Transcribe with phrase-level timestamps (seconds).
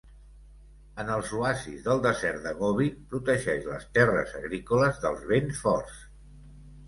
[1.01, 6.01] En els oasis del desert de Gobi, protegeix les terres agrícoles dels vents forts.